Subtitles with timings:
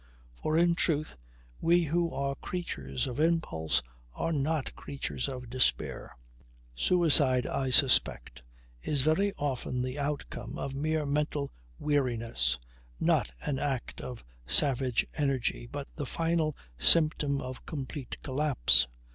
[0.41, 1.15] For in truth
[1.59, 3.83] we who are creatures of impulse
[4.15, 6.17] are not creatures of despair.
[6.73, 8.41] Suicide, I suspect,
[8.81, 12.57] is very often the outcome of mere mental weariness
[12.99, 18.87] not an act of savage energy but the final symptom of complete collapse.